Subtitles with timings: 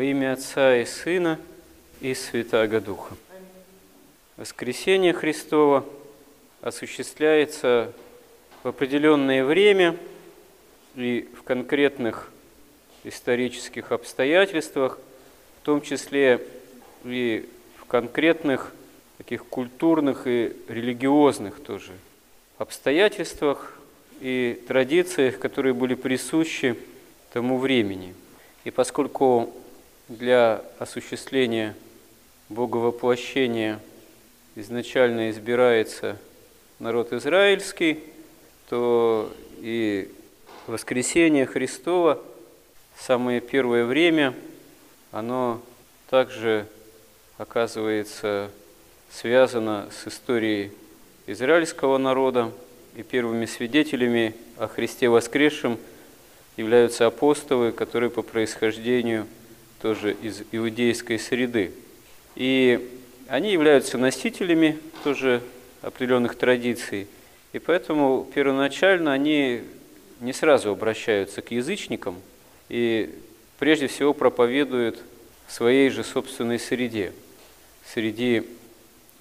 [0.00, 1.38] Во имя Отца и Сына
[2.00, 3.14] и Святаго Духа.
[4.38, 5.84] Воскресение Христово
[6.62, 7.92] осуществляется
[8.62, 9.94] в определенное время
[10.96, 12.32] и в конкретных
[13.04, 14.98] исторических обстоятельствах,
[15.60, 16.40] в том числе
[17.04, 17.46] и
[17.76, 18.72] в конкретных
[19.18, 21.92] таких культурных и религиозных тоже
[22.56, 23.78] обстоятельствах
[24.22, 26.74] и традициях, которые были присущи
[27.34, 28.14] тому времени.
[28.64, 29.54] И поскольку
[30.10, 31.76] для осуществления
[32.48, 33.78] боговоплощения
[34.56, 36.18] изначально избирается
[36.80, 38.02] народ израильский,
[38.68, 40.12] то и
[40.66, 42.20] воскресение Христова,
[42.98, 44.34] самое первое время,
[45.12, 45.62] оно
[46.08, 46.66] также
[47.38, 48.50] оказывается
[49.12, 50.72] связано с историей
[51.26, 52.52] израильского народа,
[52.96, 55.78] и первыми свидетелями о Христе воскресшем
[56.56, 59.28] являются апостолы, которые по происхождению
[59.80, 61.72] тоже из иудейской среды.
[62.36, 62.88] И
[63.28, 65.42] они являются носителями тоже
[65.82, 67.06] определенных традиций,
[67.52, 69.62] и поэтому первоначально они
[70.20, 72.20] не сразу обращаются к язычникам
[72.68, 73.10] и
[73.58, 74.98] прежде всего проповедуют
[75.46, 77.12] в своей же собственной среде,
[77.84, 78.44] среди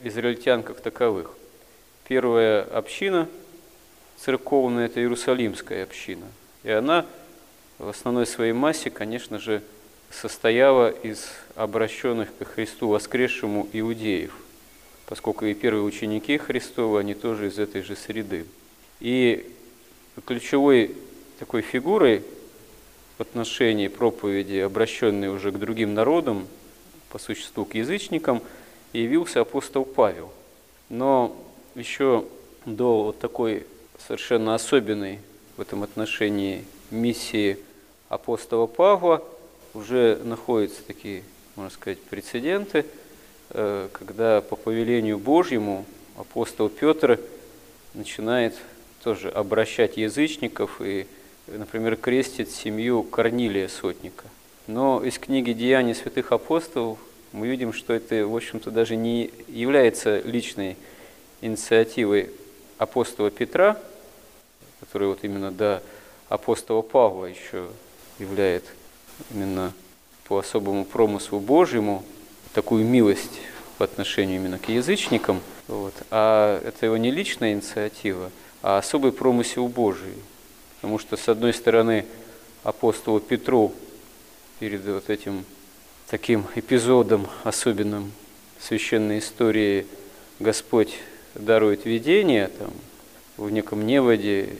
[0.04, 1.34] израильтян как таковых.
[2.08, 3.28] Первая община
[4.18, 6.26] церковная– это Иерусалимская община.
[6.64, 7.06] И она
[7.78, 9.62] в основной своей массе, конечно же,
[10.12, 14.34] состояла из обращенных к Христу воскресшему иудеев,
[15.06, 18.46] поскольку и первые ученики Христовы, они тоже из этой же среды.
[19.00, 19.52] И
[20.26, 20.96] ключевой
[21.40, 22.24] такой фигурой
[23.18, 26.48] в отношении проповеди, обращенной уже к другим народам,
[27.10, 28.42] по существу к язычникам,
[28.94, 30.32] явился апостол Павел.
[30.90, 31.36] Но
[31.76, 32.26] еще
[32.66, 33.66] до вот такой
[34.08, 35.20] совершенно особенной
[35.58, 37.58] в этом отношении миссии
[38.10, 39.24] апостола Павла
[39.74, 41.24] уже находятся такие,
[41.56, 42.86] можно сказать, прецеденты,
[43.52, 45.86] э, когда по повелению Божьему
[46.18, 47.20] апостол Петр
[47.94, 48.56] начинает
[49.04, 51.08] тоже обращать язычников и,
[51.48, 54.26] например, крестит семью Корнилия Сотника.
[54.68, 57.00] Но из книги «Деяний святых апостолов»
[57.32, 60.78] мы видим, что это, в общем-то, даже не является личной
[61.42, 62.30] инициативой
[62.78, 63.80] апостола Петра,
[64.80, 65.82] который вот именно до
[66.28, 67.70] апостола Павла еще
[68.20, 68.64] являет
[69.32, 69.74] именно
[70.26, 72.04] по особому промыслу Божьему
[72.54, 73.40] такую милость
[73.78, 75.94] по отношению именно к язычникам, вот.
[76.12, 78.32] а это его не личная инициатива,
[78.62, 80.14] а особый промысел Божий.
[80.76, 82.06] Потому что, с одной стороны,
[82.64, 83.74] апостолу Петру
[84.60, 85.46] перед вот этим
[86.10, 88.12] таким эпизодом особенным
[88.60, 89.86] священной истории
[90.40, 90.94] Господь
[91.36, 92.72] дарует видение там,
[93.38, 94.58] в неком неводе,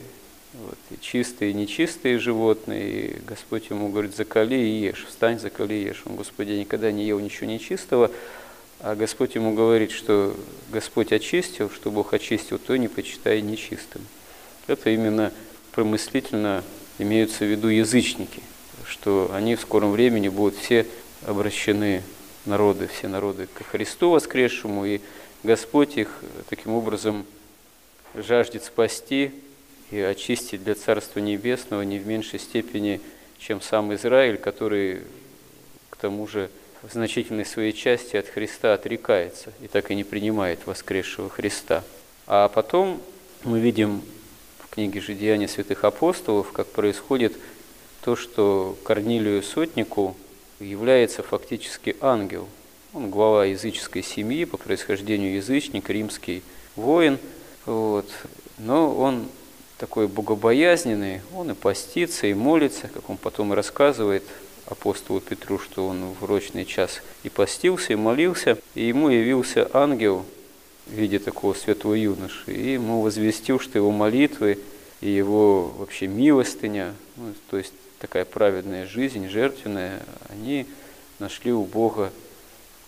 [0.52, 5.74] вот, и чистые, и нечистые животные, и Господь ему говорит, закали и ешь, встань, закали
[5.74, 6.02] и ешь.
[6.06, 8.10] Он, Господи, я никогда не ел ничего нечистого,
[8.80, 10.36] а Господь ему говорит, что
[10.72, 14.02] Господь очистил, что Бог очистил, то не почитай нечистым.
[14.66, 15.32] Это именно
[15.72, 16.64] промыслительно
[16.98, 18.42] имеются в виду язычники,
[18.86, 20.86] что они в скором времени будут все
[21.26, 22.02] обращены
[22.44, 25.00] народы, все народы к Христу воскресшему, и
[25.44, 27.24] Господь их таким образом
[28.14, 29.32] жаждет спасти
[29.90, 33.00] и очистить для Царства Небесного не в меньшей степени,
[33.38, 35.00] чем сам Израиль, который
[35.90, 36.50] к тому же
[36.82, 41.84] в значительной своей части от Христа отрекается и так и не принимает воскресшего Христа.
[42.26, 43.02] А потом
[43.44, 44.02] мы видим
[44.58, 47.34] в книге «Жидеяния святых апостолов», как происходит
[48.02, 50.16] то, что Корнилию Сотнику
[50.58, 52.48] является фактически ангел.
[52.92, 56.42] Он глава языческой семьи, по происхождению язычник, римский
[56.76, 57.18] воин.
[57.66, 58.08] Вот.
[58.58, 59.28] Но он
[59.80, 64.22] такой богобоязненный, он и постится, и молится, как он потом и рассказывает
[64.66, 70.26] апостолу Петру, что он в урочный час и постился, и молился, и ему явился ангел
[70.86, 74.58] в виде такого светлого юноши, и ему возвестил, что его молитвы
[75.00, 80.66] и его вообще милостыня, ну, то есть такая праведная жизнь, жертвенная, они
[81.18, 82.12] нашли у Бога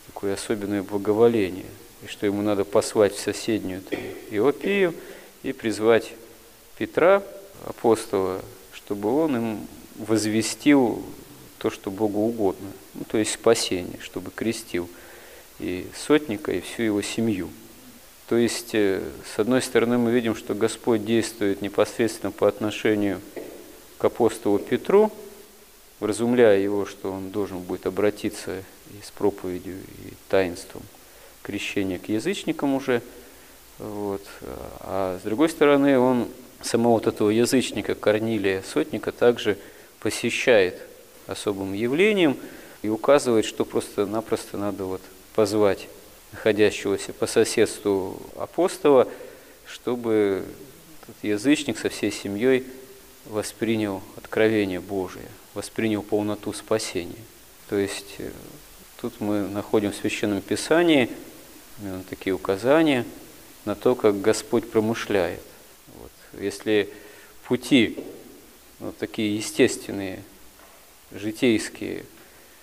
[0.08, 1.64] такое особенное благоволение,
[2.04, 3.98] и что ему надо послать в соседнюю там,
[4.30, 4.94] Иопию
[5.42, 6.12] и призвать
[6.78, 7.22] Петра,
[7.64, 8.40] апостола,
[8.72, 9.66] чтобы он им
[9.96, 11.04] возвестил
[11.58, 14.88] то, что Богу угодно, ну, то есть спасение, чтобы крестил
[15.58, 17.50] и сотника, и всю его семью.
[18.28, 19.02] То есть, э,
[19.34, 23.20] с одной стороны, мы видим, что Господь действует непосредственно по отношению
[23.98, 25.12] к апостолу Петру,
[26.00, 28.58] вразумляя его, что он должен будет обратиться
[28.90, 30.82] и с проповедью, и таинством
[31.42, 33.02] крещения к язычникам уже.
[33.78, 34.22] Вот.
[34.80, 36.28] А с другой стороны, он
[36.62, 39.58] самого вот этого язычника Корнилия Сотника также
[40.00, 40.80] посещает
[41.26, 42.36] особым явлением,
[42.82, 45.00] и указывает, что просто-напросто надо вот
[45.34, 45.88] позвать
[46.32, 49.08] находящегося по соседству апостола,
[49.66, 50.44] чтобы
[51.02, 52.66] этот язычник со всей семьей
[53.26, 57.14] воспринял откровение Божие, воспринял полноту спасения.
[57.68, 58.30] То есть э,
[59.00, 61.08] тут мы находим в Священном Писании
[61.80, 63.04] именно такие указания
[63.64, 65.40] на то, как Господь промышляет.
[66.38, 66.88] Если
[67.52, 67.98] пути,
[68.80, 70.22] вот такие естественные,
[71.12, 72.06] житейские,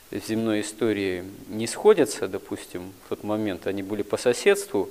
[0.09, 4.89] в земной истории не сходятся, допустим, в тот момент они были по соседству,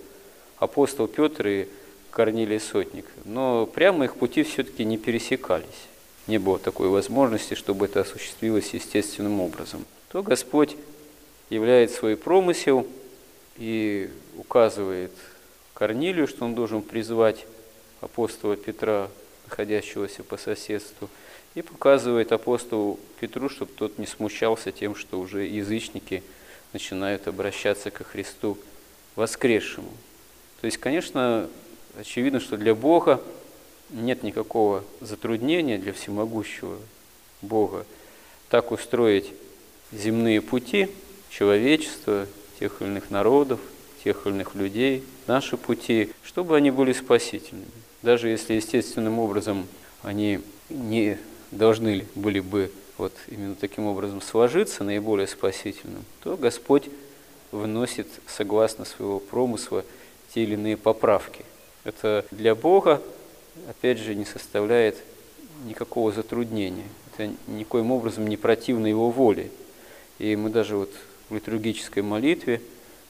[0.58, 1.68] апостол Петр и
[2.10, 5.88] Корнилий Сотник, но прямо их пути все-таки не пересекались.
[6.28, 9.84] Не было такой возможности, чтобы это осуществилось естественным образом.
[10.12, 10.76] То Господь
[11.50, 12.86] являет свой промысел
[13.56, 15.10] и указывает
[15.74, 17.44] Корнилию, что он должен призвать
[18.00, 19.08] апостола Петра,
[19.46, 21.08] находящегося по соседству,
[21.54, 26.22] и показывает апостолу Петру, чтобы тот не смущался тем, что уже язычники
[26.72, 28.58] начинают обращаться ко Христу
[29.16, 29.90] воскресшему.
[30.60, 31.48] То есть, конечно,
[31.98, 33.20] очевидно, что для Бога
[33.90, 36.78] нет никакого затруднения для всемогущего
[37.42, 37.86] Бога
[38.48, 39.32] так устроить
[39.92, 40.88] земные пути
[41.30, 42.26] человечества,
[42.58, 43.60] тех или иных народов,
[44.04, 47.66] тех или иных людей, наши пути, чтобы они были спасительными.
[48.02, 49.66] Даже если естественным образом
[50.02, 50.40] они
[50.70, 51.18] не
[51.50, 56.88] должны были бы вот именно таким образом сложиться наиболее спасительным, то Господь
[57.52, 59.84] вносит, согласно своего промысла,
[60.32, 61.44] те или иные поправки.
[61.84, 63.02] Это для Бога,
[63.68, 64.96] опять же, не составляет
[65.64, 66.86] никакого затруднения.
[67.12, 69.50] Это никоим образом не противно Его воле.
[70.18, 70.90] И мы даже вот
[71.28, 72.60] в литургической молитве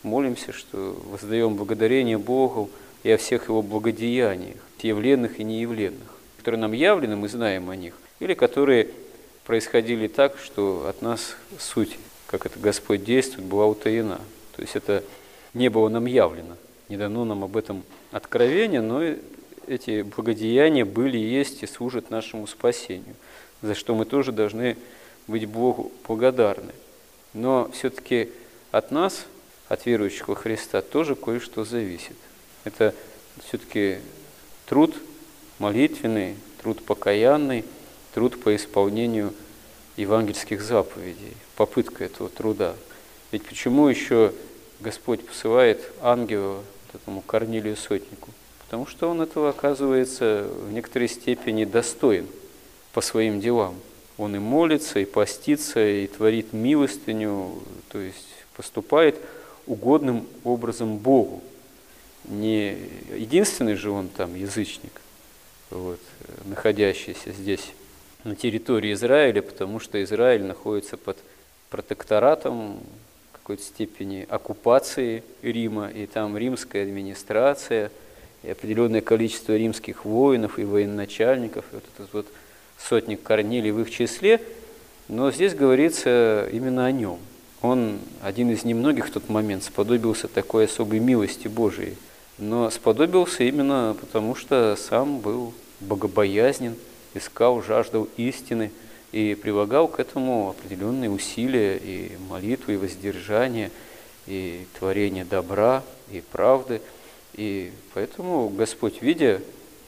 [0.03, 2.71] молимся, что воздаем благодарение Богу
[3.03, 6.09] и о всех Его благодеяниях, явленных и неявленных,
[6.39, 8.89] которые нам явлены, мы знаем о них, или которые
[9.45, 14.21] происходили так, что от нас суть, как это Господь действует, была утаена.
[14.55, 15.03] То есть это
[15.55, 16.57] не было нам явлено,
[16.89, 19.03] не дано нам об этом откровение, но
[19.67, 23.15] эти благодеяния были, есть и служат нашему спасению,
[23.63, 24.77] за что мы тоже должны
[25.27, 26.73] быть Богу благодарны.
[27.35, 28.31] Но все-таки
[28.71, 29.27] от нас,
[29.69, 32.17] от верующих во Христа, тоже кое-что зависит.
[32.69, 32.95] Это
[33.45, 33.99] все-таки
[34.67, 34.95] труд
[35.59, 37.65] молитвенный, труд покаянный–
[38.19, 39.33] труд по исполнению
[39.97, 42.75] евангельских заповедей, попытка этого труда.
[43.31, 44.33] Ведь почему еще
[44.81, 46.63] Господь посылает ангела
[46.93, 48.31] этому Корнилию Сотнику?
[48.65, 52.27] Потому что он этого оказывается в некоторой степени достоин
[52.93, 53.77] по своим делам.
[54.17, 58.27] Он и молится, и постится, и творит милостыню, то есть
[58.57, 59.17] поступает
[59.67, 61.41] угодным образом Богу.
[62.29, 62.77] Не
[63.17, 65.01] единственный же он там язычник,
[65.71, 66.01] вот,
[66.45, 67.73] находящийся здесь
[68.25, 71.17] на территории Израиля, потому что Израиль находится под
[71.71, 72.79] протекторатом
[73.33, 77.91] какой-то степени оккупации Рима, и там римская администрация,
[78.43, 82.27] и определенное количество римских воинов и военачальников, и вот этот вот
[82.79, 84.43] сотник Корнилий в их числе,
[85.09, 87.19] но здесь говорится именно о нем.
[87.63, 91.97] Он один из немногих в тот момент сподобился такой особой милости Божией,
[92.39, 96.77] но сподобился именно потому, что сам был богобоязнен,
[97.15, 98.71] искал, жаждал истины
[99.13, 103.71] и прилагал к этому определенные усилия и молитвы, и воздержание,
[104.27, 106.81] и творение добра, и правды.
[107.35, 109.41] И поэтому Господь, видя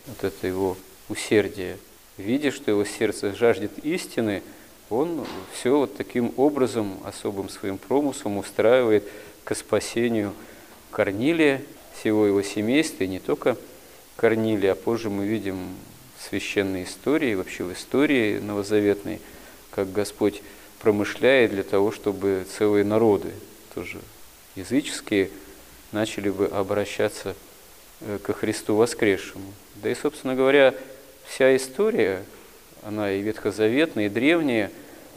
[0.06, 0.76] вот это его
[1.08, 1.76] усердие,
[2.16, 4.42] видя, что его сердце жаждет истины,
[4.88, 9.04] он все вот таким образом, особым своим промыслом устраивает
[9.44, 10.32] к спасению
[10.90, 11.62] Корнилия,
[12.00, 13.56] всего его семейства, и не только
[14.16, 15.76] Корнилия, а позже мы видим
[16.18, 19.20] священной истории, вообще в истории новозаветной,
[19.70, 20.42] как Господь
[20.80, 23.30] промышляет для того, чтобы целые народы,
[23.74, 23.98] тоже
[24.56, 25.30] языческие,
[25.92, 27.34] начали бы обращаться
[28.00, 29.52] э, ко Христу воскресшему.
[29.76, 30.74] Да и, собственно говоря,
[31.26, 32.24] вся история,
[32.82, 34.70] она и ветхозаветная, и древняя,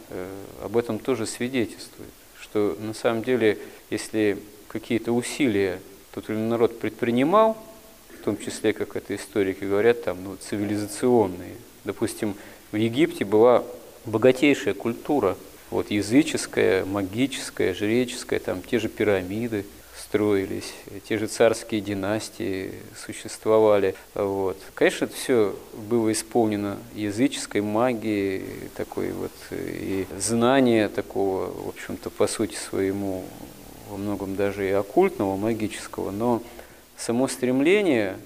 [0.10, 0.28] э,
[0.62, 3.58] об этом тоже свидетельствует, что на самом деле,
[3.90, 4.38] если
[4.68, 5.80] какие-то усилия
[6.14, 7.58] тот или иной народ предпринимал,
[8.20, 11.56] в том числе, как это историки говорят, там, ну, цивилизационные.
[11.84, 12.36] Допустим,
[12.72, 13.64] в Египте была
[14.06, 15.36] богатейшая культура,
[15.70, 19.66] вот, языческая, магическая, жреческая, там те же пирамиды
[19.98, 20.74] строились,
[21.10, 23.96] те же царские династии существовали.
[24.14, 24.58] Вот.
[24.76, 25.56] Конечно, это все
[25.90, 28.44] было исполнено языческой магией,
[28.76, 33.24] такой вот, и знания такого, в общем-то, по сути своему,
[33.94, 36.42] во многом даже и оккультного, магического, но
[36.98, 38.18] само стремление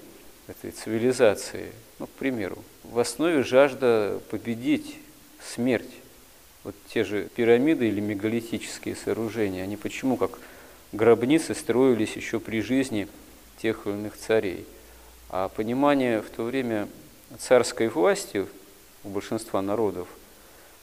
[0.47, 4.95] этой цивилизации, ну, к примеру, в основе жажда победить
[5.43, 5.91] смерть.
[6.63, 10.39] Вот те же пирамиды или мегалитические сооружения, они почему как
[10.93, 13.09] гробницы строились еще при жизни
[13.62, 14.65] тех или иных царей.
[15.29, 16.88] А понимание в то время
[17.39, 18.45] царской власти
[19.03, 20.07] у большинства народов,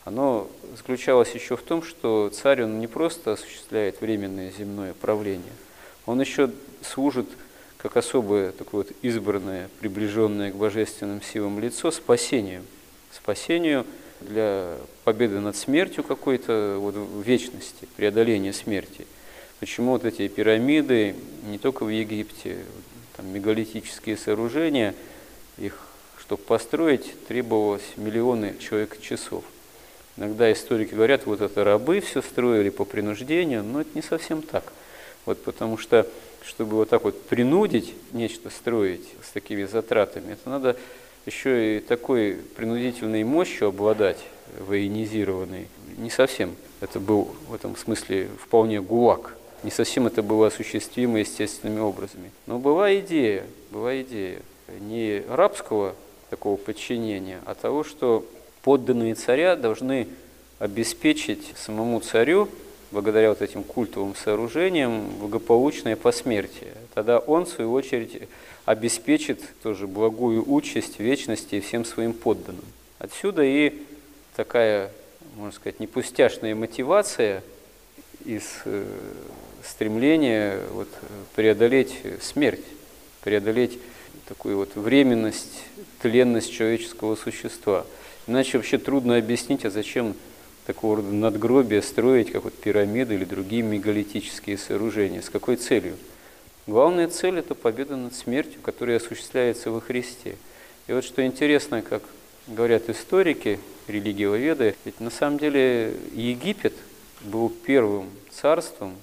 [0.04, 5.52] оно заключалось еще в том, что царь, он не просто осуществляет временное земное правление,
[6.06, 6.50] он еще
[6.82, 7.26] служит
[7.78, 12.62] как особое такое вот избранное, приближенное к божественным силам лицо спасению.
[13.12, 13.84] Спасению
[14.22, 16.94] для победы над смертью какой-то вот,
[17.24, 19.06] вечности, преодоления смерти.
[19.60, 21.14] Почему вот эти пирамиды
[21.46, 22.58] не только в Египте,
[23.16, 24.94] там мегалитические сооружения,
[25.58, 25.78] их,
[26.18, 29.44] чтобы построить, требовалось миллионы человек часов.
[30.16, 34.64] Иногда историки говорят, вот это рабы все строили по принуждению, но это не совсем так.
[35.26, 36.06] Вот потому что,
[36.44, 40.76] чтобы вот так вот принудить нечто строить с такими затратами, это надо
[41.26, 44.18] еще и такой принудительной мощью обладать,
[44.60, 45.68] военизированной.
[45.96, 49.36] Не совсем это был в этом смысле вполне гулаг.
[49.62, 52.30] Не совсем это было осуществимо естественными образами.
[52.46, 54.42] Но была идея, была идея
[54.80, 55.96] не рабского
[56.28, 58.26] такого подчинения, а того, что
[58.64, 60.08] подданные царя должны
[60.58, 62.48] обеспечить самому царю,
[62.90, 66.72] благодаря вот этим культовым сооружениям, благополучное посмертие.
[66.94, 68.22] Тогда он, в свою очередь,
[68.64, 72.64] обеспечит тоже благую участь вечности всем своим подданным.
[72.98, 73.82] Отсюда и
[74.34, 74.90] такая,
[75.36, 77.42] можно сказать, непустяшная мотивация
[78.24, 78.86] из э,
[79.62, 80.88] стремления вот,
[81.34, 82.64] преодолеть смерть,
[83.22, 83.78] преодолеть
[84.26, 85.64] такую вот временность,
[86.00, 87.84] тленность человеческого существа.
[88.26, 90.14] Иначе вообще трудно объяснить, а зачем
[90.66, 95.20] такого рода надгробия строить, как вот пирамиды или другие мегалитические сооружения.
[95.20, 95.96] С какой целью?
[96.66, 100.36] Главная цель– это победа над смертью, которая осуществляется во Христе.
[100.86, 102.02] И вот что интересно, как
[102.46, 106.74] говорят историки, религиоведы, ведь на самом деле Египет
[107.22, 108.94] был первым царством,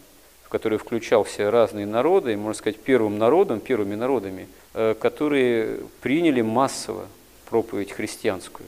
[0.43, 5.81] в которое включал все разные народы, и, можно сказать, первым народом, первыми народами, э, которые
[6.01, 7.05] приняли массово
[7.49, 8.67] проповедь христианскую.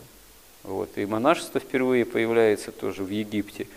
[0.64, 0.98] Вот.
[0.98, 3.68] И монашество впервые появляется тоже в Египте,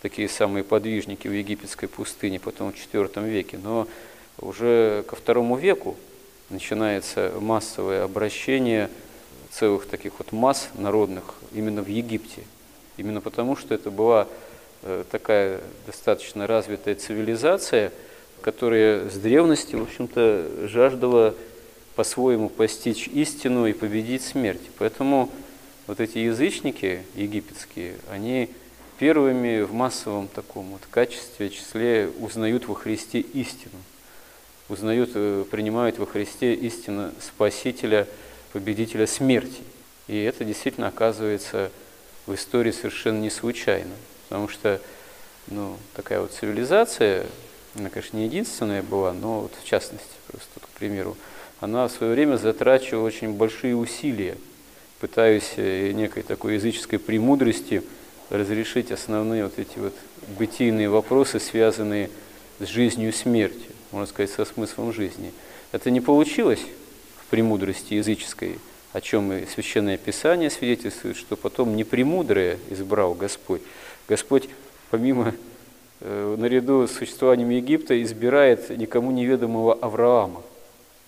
[0.00, 3.58] такие самые подвижники в египетской пустыне, потом в IV веке.
[3.62, 3.88] Но
[4.38, 5.96] уже ко второму веку
[6.50, 8.90] начинается массовое обращение
[9.50, 12.42] целых таких вот масс народных именно в Египте.
[12.96, 14.28] Именно потому, что это была
[14.82, 17.92] э, такая достаточно развитая цивилизация,
[18.40, 21.34] которая с древности, в общем-то, жаждала
[21.96, 24.60] по-своему постичь истину и победить смерть.
[24.78, 25.30] Поэтому
[25.86, 28.50] вот эти язычники египетские, они
[28.98, 33.78] первыми в массовом таком вот качестве, числе узнают во Христе истину.
[34.68, 38.08] Узнают, э, принимают во Христе истину Спасителя,
[38.52, 39.62] победителя смерти.
[40.08, 41.70] И это действительно оказывается
[42.26, 43.94] в истории совершенно не случайно,
[44.28, 44.80] потому что
[45.48, 47.26] ну, такая вот цивилизация,
[47.76, 51.16] она, конечно, не единственная была, но вот в частности, просто к примеру,
[51.60, 54.36] она в свое время затрачивала очень большие усилия,
[55.00, 57.82] пытаясь э, некой такой языческой премудрости
[58.30, 59.94] разрешить основные вот эти вот
[60.38, 62.10] бытийные вопросы, связанные
[62.58, 65.32] с жизнью и смертью можно сказать, со смыслом жизни.
[65.72, 66.60] Это не получилось
[67.16, 68.58] в премудрости языческой,
[68.92, 73.62] о чем и Священное Писание свидетельствует, что потом не премудрое избрал Господь.
[74.08, 74.48] Господь,
[74.90, 75.34] помимо,
[76.00, 80.42] э, наряду с существованием Египта, избирает никому неведомого Авраама,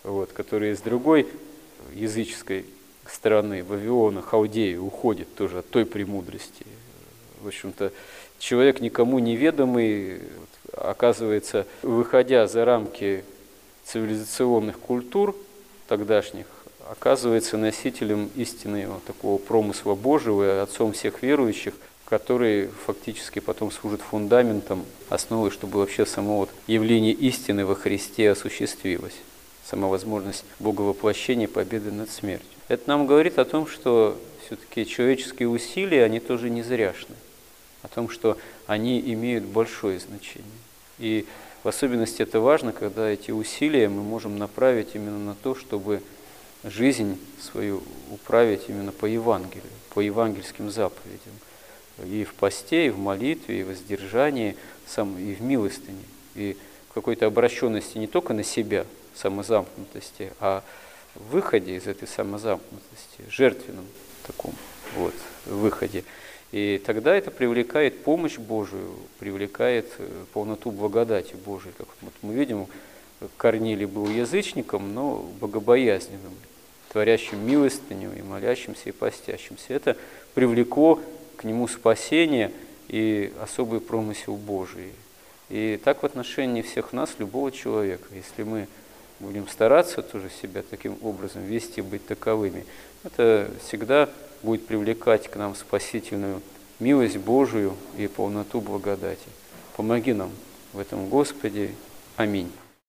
[0.02, 1.26] вот, который из другой
[1.94, 2.64] языческой
[3.10, 6.66] страны, Вавилона, Халдеи, уходит тоже от той премудрости.
[7.40, 7.92] В общем-то,
[8.38, 10.20] человек никому неведомый,
[10.72, 13.24] оказывается, выходя за рамки
[13.84, 15.36] цивилизационных культур
[15.86, 16.46] тогдашних,
[16.90, 21.74] оказывается носителем истинного такого промысла Божьего отцом всех верующих,
[22.04, 29.16] который фактически потом служит фундаментом, основой, чтобы вообще само вот явление истины во Христе осуществилось,
[29.64, 32.57] сама возможность Боговоплощения, победы над смертью.
[32.68, 37.14] Это нам говорит о том, что все-таки человеческие усилия, они тоже не зряшны,
[37.82, 40.44] о том, что они имеют большое значение.
[40.98, 41.26] И
[41.62, 46.02] в особенности это важно, когда эти усилия мы можем направить именно на то, чтобы
[46.64, 51.32] жизнь свою управить именно по Евангелию, по евангельским заповедям.
[52.04, 54.56] И в посте, и в молитве, и в воздержании,
[54.96, 56.56] и в милостыне, и
[56.90, 60.62] в какой-то обращенности не только на себя, самозамкнутости, а
[61.14, 63.86] выходе из этой самозамкнутости, жертвенном
[64.26, 64.54] таком
[64.96, 65.14] вот
[65.46, 66.04] выходе.
[66.52, 71.74] И тогда это привлекает помощь Божию, привлекает э, полноту благодати Божией.
[71.76, 72.66] Как вот мы видим,
[73.36, 76.34] Корнилий был язычником, но богобоязненным,
[76.90, 79.74] творящим милостыню и молящимся и постящимся.
[79.74, 79.96] Это
[80.34, 81.00] привлекло
[81.36, 82.52] к нему спасение
[82.88, 84.92] и особый промысел Божий.
[85.50, 88.68] И так в отношении всех нас, любого человека, если мы
[89.20, 92.64] будем стараться тоже себя таким образом вести, быть таковыми,
[93.04, 94.08] это всегда
[94.42, 96.42] будет привлекать к нам спасительную
[96.78, 99.28] милость Божию и полноту благодати.
[99.76, 100.30] Помоги нам
[100.72, 101.74] в этом, Господи.
[102.16, 102.50] Аминь.